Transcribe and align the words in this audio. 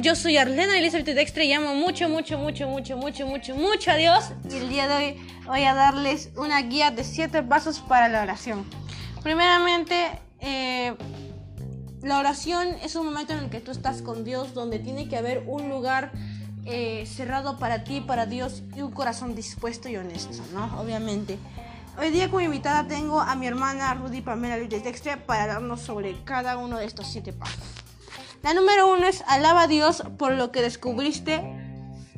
yo 0.00 0.14
soy 0.14 0.36
Arlena 0.36 0.78
Elizabeth 0.78 1.06
Dextre 1.06 1.44
y 1.44 1.52
amo 1.52 1.74
mucho, 1.74 2.08
mucho, 2.08 2.38
mucho, 2.38 2.68
mucho, 2.68 2.96
mucho, 2.96 3.26
mucho, 3.26 3.54
mucho 3.54 3.90
a 3.90 3.94
Dios. 3.96 4.32
Y 4.50 4.56
el 4.56 4.68
día 4.68 4.88
de 4.88 4.94
hoy 4.94 5.16
voy 5.46 5.64
a 5.64 5.74
darles 5.74 6.30
una 6.36 6.60
guía 6.62 6.90
de 6.90 7.04
siete 7.04 7.42
pasos 7.42 7.80
para 7.80 8.08
la 8.08 8.22
oración. 8.22 8.64
Primeramente, 9.22 10.10
eh, 10.40 10.94
la 12.02 12.18
oración 12.18 12.68
es 12.82 12.94
un 12.96 13.06
momento 13.06 13.32
en 13.32 13.40
el 13.40 13.50
que 13.50 13.60
tú 13.60 13.70
estás 13.70 14.02
con 14.02 14.24
Dios, 14.24 14.54
donde 14.54 14.78
tiene 14.78 15.08
que 15.08 15.16
haber 15.16 15.44
un 15.46 15.68
lugar 15.68 16.12
eh, 16.64 17.06
cerrado 17.06 17.58
para 17.58 17.84
ti, 17.84 18.00
para 18.00 18.26
Dios 18.26 18.62
y 18.76 18.82
un 18.82 18.90
corazón 18.90 19.34
dispuesto 19.34 19.88
y 19.88 19.96
honesto, 19.96 20.42
¿no? 20.52 20.80
Obviamente. 20.80 21.38
Hoy 21.98 22.10
día 22.10 22.28
como 22.28 22.40
invitada 22.40 22.86
tengo 22.86 23.20
a 23.20 23.34
mi 23.34 23.46
hermana 23.46 23.94
Rudy 23.94 24.20
Pamela 24.20 24.56
Luis 24.56 24.70
Dextre 24.70 25.16
para 25.16 25.42
hablarnos 25.42 25.80
sobre 25.80 26.22
cada 26.24 26.56
uno 26.56 26.78
de 26.78 26.86
estos 26.86 27.06
siete 27.06 27.32
pasos. 27.32 27.79
La 28.42 28.54
número 28.54 28.90
uno 28.90 29.06
es 29.06 29.22
alaba 29.26 29.62
a 29.62 29.66
Dios 29.66 30.02
por 30.16 30.32
lo 30.32 30.50
que 30.50 30.62
descubriste 30.62 31.42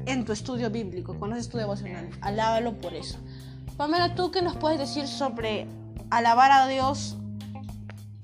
en 0.06 0.24
tu 0.24 0.32
estudio 0.32 0.70
bíblico, 0.70 1.16
cuando 1.18 1.36
haces 1.36 1.48
tu 1.48 1.58
devocional. 1.58 2.08
Alábalo 2.20 2.74
por 2.80 2.94
eso. 2.94 3.18
Pamela, 3.76 4.14
¿tú 4.14 4.30
qué 4.30 4.40
nos 4.40 4.56
puedes 4.56 4.78
decir 4.78 5.08
sobre 5.08 5.66
alabar 6.10 6.52
a 6.52 6.68
Dios 6.68 7.16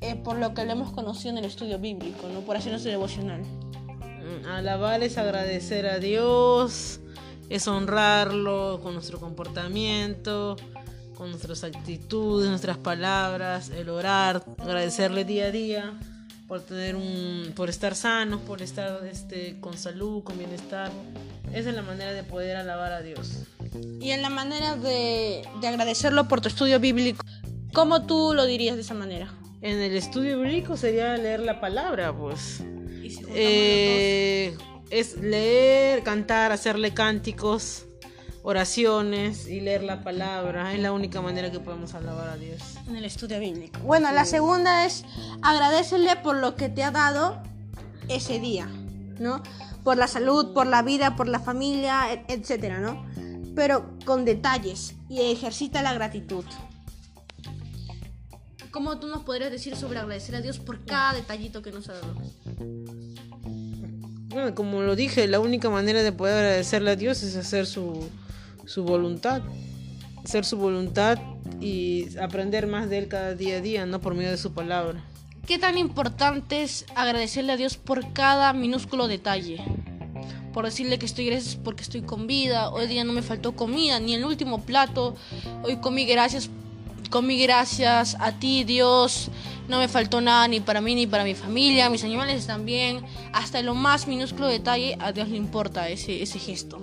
eh, 0.00 0.14
por 0.14 0.36
lo 0.36 0.54
que 0.54 0.64
lo 0.64 0.72
hemos 0.72 0.92
conocido 0.92 1.30
en 1.30 1.38
el 1.38 1.44
estudio 1.46 1.80
bíblico, 1.80 2.28
¿no? 2.32 2.40
por 2.40 2.56
hacer 2.56 2.70
nuestro 2.70 2.92
devocional? 2.92 3.42
Mm, 3.42 4.46
alabar 4.46 5.02
es 5.02 5.18
agradecer 5.18 5.86
a 5.86 5.98
Dios, 5.98 7.00
es 7.48 7.66
honrarlo 7.66 8.78
con 8.80 8.94
nuestro 8.94 9.18
comportamiento, 9.18 10.54
con 11.16 11.30
nuestras 11.30 11.64
actitudes, 11.64 12.48
nuestras 12.48 12.78
palabras, 12.78 13.70
el 13.70 13.88
orar, 13.88 14.44
agradecerle 14.58 15.24
día 15.24 15.46
a 15.46 15.50
día 15.50 15.98
por 16.48 16.62
tener 16.62 16.96
un 16.96 17.52
por 17.54 17.68
estar 17.68 17.94
sanos, 17.94 18.40
por 18.40 18.62
estar 18.62 19.04
este 19.06 19.60
con 19.60 19.76
salud, 19.76 20.24
con 20.24 20.38
bienestar. 20.38 20.90
Esa 21.52 21.68
es 21.70 21.74
la 21.74 21.82
manera 21.82 22.12
de 22.12 22.24
poder 22.24 22.56
alabar 22.56 22.92
a 22.92 23.02
Dios. 23.02 23.44
Y 24.00 24.10
en 24.10 24.22
la 24.22 24.30
manera 24.30 24.74
de, 24.76 25.42
de 25.60 25.68
agradecerlo 25.68 26.26
por 26.26 26.40
tu 26.40 26.48
estudio 26.48 26.80
bíblico, 26.80 27.24
¿cómo 27.72 28.06
tú 28.06 28.32
lo 28.34 28.46
dirías 28.46 28.76
de 28.76 28.82
esa 28.82 28.94
manera? 28.94 29.32
En 29.60 29.78
el 29.78 29.94
estudio 29.94 30.40
bíblico 30.40 30.76
sería 30.76 31.16
leer 31.16 31.40
la 31.40 31.60
palabra, 31.60 32.16
pues. 32.16 32.62
si 33.02 33.20
eh, 33.34 34.56
es 34.90 35.18
leer, 35.18 36.02
cantar, 36.02 36.52
hacerle 36.52 36.94
cánticos 36.94 37.87
oraciones 38.48 39.46
y 39.46 39.60
leer 39.60 39.82
la 39.84 40.02
palabra. 40.02 40.72
Es 40.72 40.80
la 40.80 40.92
única 40.92 41.20
manera 41.20 41.52
que 41.52 41.60
podemos 41.60 41.92
alabar 41.92 42.30
a 42.30 42.36
Dios. 42.38 42.62
En 42.88 42.96
el 42.96 43.04
estudio 43.04 43.38
bíblico. 43.38 43.78
Bueno, 43.80 44.10
la 44.10 44.24
segunda 44.24 44.86
es 44.86 45.04
agradecerle 45.42 46.16
por 46.16 46.36
lo 46.36 46.56
que 46.56 46.70
te 46.70 46.82
ha 46.82 46.90
dado 46.90 47.42
ese 48.08 48.40
día, 48.40 48.64
¿no? 49.20 49.42
Por 49.84 49.98
la 49.98 50.06
salud, 50.06 50.54
por 50.54 50.66
la 50.66 50.80
vida, 50.80 51.14
por 51.14 51.28
la 51.28 51.40
familia, 51.40 52.24
etcétera, 52.26 52.78
¿no? 52.78 53.04
Pero 53.54 53.98
con 54.06 54.24
detalles 54.24 54.94
y 55.10 55.20
ejercita 55.20 55.82
la 55.82 55.92
gratitud. 55.92 56.46
¿Cómo 58.70 58.98
tú 58.98 59.08
nos 59.08 59.24
podrías 59.24 59.50
decir 59.50 59.76
sobre 59.76 59.98
agradecer 59.98 60.34
a 60.36 60.40
Dios 60.40 60.58
por 60.58 60.86
cada 60.86 61.12
detallito 61.12 61.60
que 61.60 61.70
nos 61.70 61.90
ha 61.90 61.94
dado? 61.94 62.14
Bueno, 64.38 64.54
como 64.54 64.82
lo 64.82 64.94
dije, 64.94 65.26
la 65.26 65.40
única 65.40 65.68
manera 65.68 66.00
de 66.04 66.12
poder 66.12 66.36
agradecerle 66.36 66.92
a 66.92 66.94
Dios 66.94 67.24
es 67.24 67.34
hacer 67.34 67.66
su, 67.66 68.08
su 68.66 68.84
voluntad, 68.84 69.42
ser 70.22 70.44
su 70.44 70.56
voluntad 70.56 71.18
y 71.60 72.16
aprender 72.18 72.68
más 72.68 72.88
de 72.88 72.98
Él 72.98 73.08
cada 73.08 73.34
día 73.34 73.56
a 73.56 73.60
día, 73.60 73.84
no 73.84 74.00
por 74.00 74.14
medio 74.14 74.30
de 74.30 74.36
su 74.36 74.52
palabra. 74.52 75.02
¿Qué 75.44 75.58
tan 75.58 75.76
importante 75.76 76.62
es 76.62 76.86
agradecerle 76.94 77.54
a 77.54 77.56
Dios 77.56 77.78
por 77.78 78.12
cada 78.12 78.52
minúsculo 78.52 79.08
detalle? 79.08 79.60
Por 80.52 80.66
decirle 80.66 81.00
que 81.00 81.06
estoy 81.06 81.26
gracias 81.26 81.56
porque 81.56 81.82
estoy 81.82 82.02
con 82.02 82.28
vida, 82.28 82.70
hoy 82.70 82.86
día 82.86 83.02
no 83.02 83.12
me 83.12 83.22
faltó 83.22 83.56
comida, 83.56 83.98
ni 83.98 84.14
el 84.14 84.24
último 84.24 84.62
plato, 84.62 85.16
hoy 85.64 85.78
comí 85.78 86.06
gracias, 86.06 86.48
comí 87.08 87.40
gracias 87.42 88.16
a 88.20 88.32
ti 88.32 88.64
Dios, 88.64 89.30
no 89.68 89.78
me 89.78 89.88
faltó 89.88 90.20
nada 90.20 90.48
ni 90.48 90.60
para 90.60 90.80
mí 90.80 90.94
ni 90.94 91.06
para 91.06 91.24
mi 91.24 91.34
familia, 91.34 91.90
mis 91.90 92.04
animales 92.04 92.46
también, 92.46 93.04
hasta 93.32 93.62
lo 93.62 93.74
más 93.74 94.06
minúsculo 94.06 94.46
detalle 94.46 94.96
a 95.00 95.12
Dios 95.12 95.28
le 95.28 95.36
importa 95.36 95.88
ese, 95.88 96.22
ese 96.22 96.38
gesto. 96.38 96.82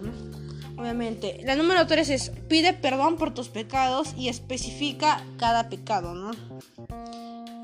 obviamente. 0.78 1.42
La 1.44 1.56
número 1.56 1.88
3 1.88 2.10
es 2.10 2.32
pide 2.48 2.74
perdón 2.74 3.18
por 3.18 3.34
tus 3.34 3.50
pecados 3.50 4.14
y 4.18 4.30
especifica 4.30 5.24
cada 5.38 5.70
pecado, 5.70 6.14
¿no? 6.14 6.32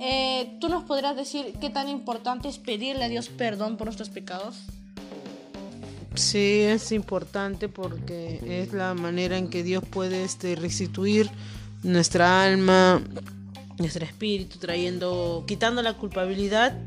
Eh, 0.03 0.57
¿Tú 0.59 0.67
nos 0.67 0.83
podrás 0.83 1.15
decir 1.15 1.53
qué 1.61 1.69
tan 1.69 1.87
importante 1.87 2.47
es 2.47 2.57
pedirle 2.57 3.05
a 3.05 3.09
Dios 3.09 3.29
perdón 3.29 3.77
por 3.77 3.85
nuestros 3.85 4.09
pecados? 4.09 4.55
Sí, 6.15 6.61
es 6.61 6.91
importante 6.91 7.69
porque 7.69 8.39
es 8.63 8.73
la 8.73 8.93
manera 8.95 9.37
en 9.37 9.49
que 9.49 9.63
Dios 9.63 9.83
puede 9.89 10.23
este, 10.23 10.55
restituir 10.55 11.29
nuestra 11.83 12.43
alma, 12.43 13.01
nuestro 13.77 14.05
espíritu, 14.05 14.57
trayendo, 14.59 15.43
quitando 15.47 15.81
la 15.81 15.93
culpabilidad 15.93 16.77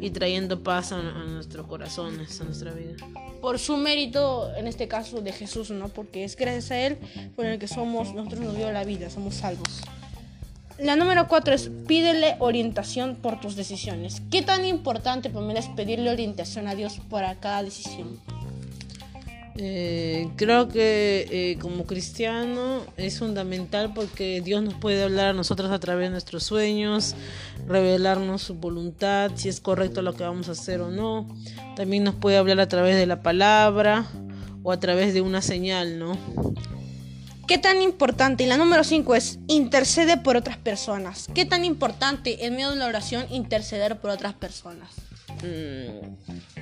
y 0.00 0.10
trayendo 0.10 0.62
paz 0.62 0.92
a, 0.92 1.00
nuestros 1.00 1.66
corazones, 1.66 2.40
a 2.40 2.44
nuestra 2.44 2.72
vida. 2.72 2.96
Por 3.40 3.58
su 3.58 3.76
mérito, 3.76 4.54
en 4.56 4.66
este 4.66 4.88
caso 4.88 5.20
de 5.20 5.32
Jesús, 5.32 5.70
¿no? 5.70 5.88
Porque 5.88 6.24
es 6.24 6.36
gracias 6.36 6.70
a 6.70 6.78
Él 6.78 6.98
por 7.36 7.46
el 7.46 7.58
que 7.58 7.68
somos, 7.68 8.14
nosotros 8.14 8.40
nos 8.40 8.56
dio 8.56 8.70
la 8.72 8.84
vida, 8.84 9.10
somos 9.10 9.34
salvos. 9.34 9.82
La 10.78 10.96
número 10.96 11.28
cuatro 11.28 11.54
es 11.54 11.70
pídele 11.86 12.36
orientación 12.38 13.16
por 13.16 13.38
tus 13.38 13.54
decisiones. 13.54 14.22
¿Qué 14.30 14.40
tan 14.40 14.64
importante, 14.64 15.28
Pamela, 15.28 15.60
es 15.60 15.68
pedirle 15.68 16.10
orientación 16.10 16.68
a 16.68 16.74
Dios 16.74 17.00
para 17.10 17.34
cada 17.34 17.62
decisión? 17.62 18.18
Eh, 19.56 20.28
creo 20.36 20.68
que 20.68 21.26
eh, 21.30 21.58
como 21.60 21.84
cristiano 21.84 22.82
es 22.96 23.18
fundamental 23.18 23.92
porque 23.94 24.40
Dios 24.40 24.62
nos 24.62 24.74
puede 24.74 25.02
hablar 25.02 25.28
a 25.28 25.32
nosotros 25.32 25.70
a 25.70 25.78
través 25.78 26.06
de 26.06 26.10
nuestros 26.10 26.44
sueños, 26.44 27.14
revelarnos 27.66 28.42
su 28.42 28.54
voluntad, 28.54 29.32
si 29.34 29.48
es 29.48 29.60
correcto 29.60 30.02
lo 30.02 30.14
que 30.14 30.22
vamos 30.22 30.48
a 30.48 30.52
hacer 30.52 30.80
o 30.80 30.90
no. 30.90 31.28
También 31.76 32.04
nos 32.04 32.14
puede 32.14 32.36
hablar 32.36 32.60
a 32.60 32.68
través 32.68 32.96
de 32.96 33.06
la 33.06 33.22
palabra 33.22 34.06
o 34.62 34.72
a 34.72 34.80
través 34.80 35.14
de 35.14 35.20
una 35.20 35.42
señal, 35.42 35.98
¿no? 35.98 36.16
¿Qué 37.50 37.58
tan 37.58 37.82
importante? 37.82 38.44
Y 38.44 38.46
la 38.46 38.56
número 38.56 38.84
5 38.84 39.14
es 39.16 39.40
intercede 39.48 40.16
por 40.16 40.36
otras 40.36 40.56
personas. 40.56 41.26
¿Qué 41.34 41.44
tan 41.44 41.64
importante 41.64 42.46
en 42.46 42.54
medio 42.54 42.70
de 42.70 42.76
la 42.76 42.86
oración 42.86 43.26
interceder 43.28 43.98
por 43.98 44.10
otras 44.10 44.34
personas? 44.34 44.88
Mm, 45.42 46.59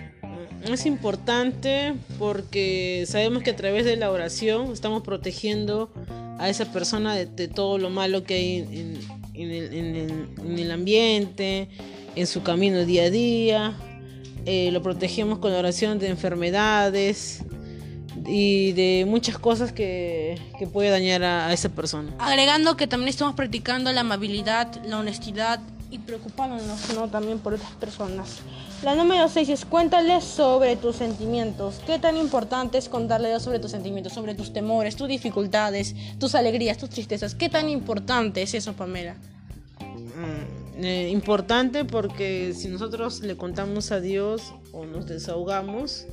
es 0.65 0.87
importante 0.87 1.95
porque 2.19 3.05
sabemos 3.07 3.43
que 3.43 3.51
a 3.51 3.57
través 3.57 3.85
de 3.85 3.97
la 3.97 4.11
oración 4.11 4.73
estamos 4.73 5.03
protegiendo 5.03 5.91
a 6.39 6.49
esa 6.49 6.73
persona 6.73 7.15
de, 7.15 7.49
todo 7.49 7.79
lo 7.79 7.91
malo 7.91 8.25
que 8.25 8.35
hay 8.35 8.99
en, 9.35 10.59
el, 10.59 10.71
ambiente, 10.71 11.69
en 12.15 12.27
su 12.27 12.43
camino 12.43 12.85
día 12.85 13.05
a 13.05 13.11
día. 13.11 13.77
Eh, 14.47 14.71
lo 14.73 14.83
protegemos 14.83 15.39
con 15.39 15.53
la 15.53 15.59
oración 15.59 15.99
de 15.99 16.09
enfermedades 16.09 17.45
y 18.27 18.73
de 18.73 19.05
muchas 19.07 19.39
cosas 19.39 19.73
que, 19.73 20.39
que 20.59 20.67
puede 20.67 20.91
dañar 20.91 21.23
a, 21.25 21.49
a 21.49 21.53
esa 21.53 21.69
persona. 21.71 22.15
Agregando 22.19 22.77
que 22.77 22.87
también 22.87 23.09
estamos 23.09 23.35
practicando 23.35 23.93
la 23.93 24.01
amabilidad, 24.01 24.83
la 24.85 24.99
honestidad 24.99 25.61
y 25.91 25.99
preocupándonos 25.99 26.95
¿no? 26.95 27.09
también 27.09 27.39
por 27.39 27.55
otras 27.55 27.73
personas. 27.73 28.39
La 28.83 28.95
número 28.95 29.29
6 29.29 29.49
es 29.49 29.65
cuéntale 29.65 30.21
sobre 30.21 30.77
tus 30.77 30.97
sentimientos. 30.97 31.81
¿Qué 31.87 31.99
tan 31.99 32.17
importante 32.17 32.79
es 32.79 32.89
contarle 32.89 33.39
sobre 33.41 33.59
tus 33.59 33.71
sentimientos, 33.71 34.13
sobre 34.13 34.35
tus 34.35 34.53
temores, 34.53 34.97
tus 34.97 35.09
dificultades, 35.09 35.95
tus 36.19 36.35
alegrías, 36.35 36.79
tus 36.79 36.91
tristezas? 36.91 37.35
¿Qué 37.35 37.49
tan 37.49 37.69
importante 37.69 38.43
es 38.43 38.55
eso, 38.55 38.75
Pamela? 38.75 39.17
Mm, 39.81 40.85
eh, 40.85 41.09
importante 41.11 41.85
porque 41.85 42.53
si 42.55 42.69
nosotros 42.69 43.21
le 43.21 43.37
contamos 43.37 43.91
a 43.91 44.01
Dios 44.01 44.55
o 44.73 44.85
nos 44.85 45.07
desahogamos, 45.07 46.07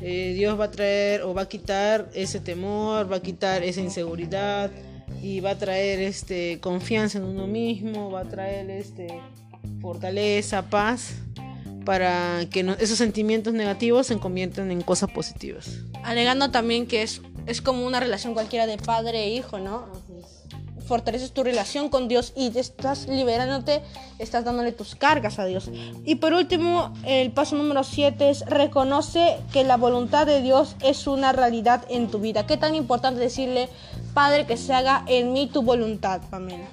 eh, 0.00 0.34
Dios 0.36 0.60
va 0.60 0.66
a 0.66 0.70
traer 0.70 1.22
o 1.22 1.34
va 1.34 1.42
a 1.42 1.48
quitar 1.48 2.10
ese 2.14 2.38
temor, 2.38 3.10
va 3.10 3.16
a 3.16 3.22
quitar 3.22 3.64
esa 3.64 3.80
inseguridad 3.80 4.70
y 5.26 5.40
va 5.40 5.50
a 5.50 5.58
traer 5.58 5.98
este 5.98 6.60
confianza 6.60 7.18
en 7.18 7.24
uno 7.24 7.48
mismo, 7.48 8.12
va 8.12 8.20
a 8.20 8.24
traer 8.28 8.70
este 8.70 9.20
fortaleza, 9.80 10.70
paz 10.70 11.14
para 11.84 12.46
que 12.48 12.60
esos 12.78 12.98
sentimientos 12.98 13.52
negativos 13.52 14.06
se 14.06 14.18
conviertan 14.18 14.70
en 14.70 14.82
cosas 14.82 15.10
positivas. 15.10 15.68
Alegando 16.04 16.52
también 16.52 16.86
que 16.86 17.02
es, 17.02 17.22
es 17.46 17.60
como 17.60 17.84
una 17.84 17.98
relación 17.98 18.34
cualquiera 18.34 18.66
de 18.66 18.76
padre 18.76 19.24
e 19.24 19.30
hijo, 19.30 19.58
¿no? 19.58 19.86
Fortaleces 20.86 21.32
tu 21.32 21.42
relación 21.42 21.88
con 21.88 22.06
Dios 22.06 22.32
y 22.36 22.50
te 22.50 22.60
estás 22.60 23.08
liberándote, 23.08 23.82
estás 24.20 24.44
dándole 24.44 24.70
tus 24.70 24.94
cargas 24.94 25.40
a 25.40 25.44
Dios. 25.44 25.68
Y 26.04 26.16
por 26.16 26.34
último, 26.34 26.92
el 27.04 27.32
paso 27.32 27.56
número 27.56 27.82
7 27.82 28.30
es 28.30 28.46
reconoce 28.46 29.38
que 29.52 29.64
la 29.64 29.76
voluntad 29.76 30.26
de 30.26 30.40
Dios 30.40 30.76
es 30.84 31.08
una 31.08 31.32
realidad 31.32 31.84
en 31.88 32.08
tu 32.08 32.20
vida. 32.20 32.46
¿Qué 32.46 32.56
tan 32.56 32.76
importante 32.76 33.18
decirle, 33.18 33.68
Padre, 34.16 34.46
que 34.46 34.56
se 34.56 34.72
haga 34.72 35.04
en 35.08 35.34
mí 35.34 35.50
tu 35.52 35.60
voluntad, 35.60 36.22
Pamela? 36.30 36.64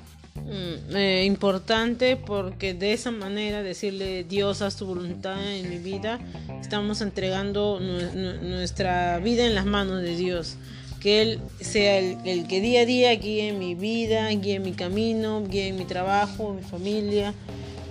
Mm, 0.46 0.96
eh, 0.96 1.26
importante 1.26 2.16
porque 2.16 2.74
de 2.74 2.94
esa 2.94 3.12
manera 3.12 3.62
decirle 3.62 4.24
Dios 4.24 4.62
haz 4.62 4.78
tu 4.78 4.86
voluntad 4.86 5.46
en 5.54 5.70
mi 5.70 5.78
vida 5.78 6.20
estamos 6.62 7.02
entregando 7.02 7.82
nuestra 7.82 9.20
vida 9.20 9.46
en 9.46 9.56
las 9.56 9.66
manos 9.66 10.02
de 10.02 10.16
Dios. 10.16 10.56
Que 11.02 11.22
Él 11.22 11.42
sea 11.60 11.98
el, 11.98 12.48
que 12.48 12.62
día 12.62 12.84
a 12.84 12.86
día 12.86 13.14
guíe 13.16 13.52
mi 13.52 13.76
vida, 13.76 14.30
guíe 14.30 14.62
mi 14.62 14.72
camino, 14.72 15.44
guíe 15.46 15.74
mi 15.74 15.84
trabajo, 15.84 16.54
mi 16.54 16.62
familia. 16.62 17.34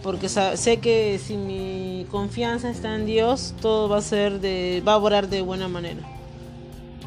Porque 0.02 0.31
sé 0.31 0.78
que 0.78 1.20
si 1.22 1.37
mi 1.37 2.06
confianza 2.10 2.70
está 2.70 2.94
en 2.94 3.04
Dios, 3.04 3.54
todo 3.60 3.90
va 3.90 3.99
a 3.99 4.02
ser 4.02 4.40
de, 4.40 4.82
va 4.88 4.94
a 4.94 4.96
orar 4.96 5.28
de 5.28 5.43
buena 5.43 5.69
manera. 5.69 6.21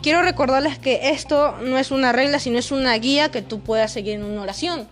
Quiero 0.06 0.22
recordarles 0.22 0.78
que 0.78 1.10
esto 1.10 1.58
no 1.64 1.80
es 1.80 1.90
una 1.90 2.12
regla, 2.12 2.38
sino 2.38 2.60
es 2.60 2.72
una 2.72 2.94
guía 2.94 3.32
que 3.32 3.42
tú 3.42 3.62
puedas 3.62 3.92
seguir 3.92 4.14
en 4.14 4.24
una 4.24 4.44
oración 4.44 4.88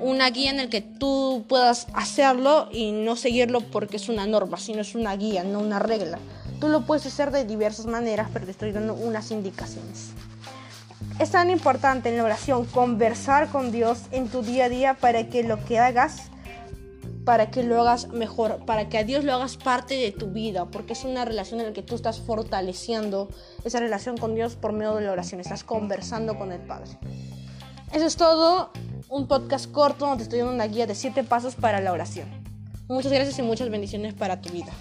una 0.00 0.30
guía 0.30 0.50
en 0.50 0.60
el 0.60 0.70
que 0.70 0.80
tú 0.80 1.44
puedas 1.46 1.86
hacerlo 1.92 2.70
y 2.72 2.92
no 2.92 3.16
seguirlo 3.16 3.60
porque 3.60 3.96
es 3.96 4.08
una 4.08 4.26
norma, 4.26 4.56
sino 4.56 4.80
es 4.80 4.94
una 4.94 5.14
guía, 5.14 5.44
no 5.44 5.60
una 5.60 5.78
regla. 5.78 6.18
Tú 6.58 6.68
lo 6.68 6.86
puedes 6.86 7.04
hacer 7.04 7.32
de 7.32 7.44
diversas 7.44 7.84
maneras, 7.84 8.28
pero 8.32 8.46
te 8.46 8.50
estoy 8.50 8.72
dando 8.72 8.94
unas 8.94 9.30
indicaciones. 9.30 10.12
Es 11.18 11.32
tan 11.32 11.50
importante 11.50 12.08
en 12.08 12.16
la 12.16 12.24
oración 12.24 12.64
conversar 12.64 13.48
con 13.48 13.72
Dios 13.72 14.04
en 14.10 14.28
tu 14.28 14.42
día 14.42 14.66
a 14.66 14.68
día 14.70 14.94
para 14.94 15.28
que 15.28 15.42
lo 15.42 15.62
que 15.64 15.78
hagas, 15.78 16.30
para 17.26 17.50
que 17.50 17.64
lo 17.64 17.80
hagas 17.80 18.08
mejor, 18.10 18.64
para 18.64 18.88
que 18.88 18.98
a 18.98 19.04
Dios 19.04 19.24
lo 19.24 19.34
hagas 19.34 19.56
parte 19.56 19.94
de 19.94 20.12
tu 20.12 20.28
vida, 20.28 20.66
porque 20.66 20.92
es 20.92 21.02
una 21.02 21.24
relación 21.24 21.58
en 21.58 21.66
la 21.66 21.72
que 21.72 21.82
tú 21.82 21.96
estás 21.96 22.20
fortaleciendo 22.20 23.28
esa 23.64 23.80
relación 23.80 24.16
con 24.16 24.36
Dios 24.36 24.54
por 24.54 24.72
medio 24.72 24.94
de 24.94 25.04
la 25.04 25.10
oración, 25.10 25.40
estás 25.40 25.64
conversando 25.64 26.38
con 26.38 26.52
el 26.52 26.60
Padre. 26.60 26.96
Eso 27.92 28.06
es 28.06 28.16
todo 28.16 28.70
un 29.08 29.26
podcast 29.26 29.70
corto 29.72 30.06
donde 30.06 30.22
estoy 30.22 30.38
dando 30.38 30.54
una 30.54 30.68
guía 30.68 30.86
de 30.86 30.94
7 30.94 31.24
pasos 31.24 31.56
para 31.56 31.80
la 31.80 31.90
oración. 31.90 32.28
Muchas 32.86 33.10
gracias 33.10 33.36
y 33.40 33.42
muchas 33.42 33.70
bendiciones 33.70 34.14
para 34.14 34.40
tu 34.40 34.50
vida. 34.50 34.72